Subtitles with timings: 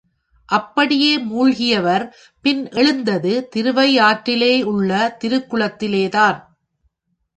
[0.45, 2.11] அப்படியே முழுகியவர்
[2.41, 5.17] பின் எழுந்தது திருவையாற்றிலுள்ள
[5.23, 6.39] திருக்குளத்திலேதான்.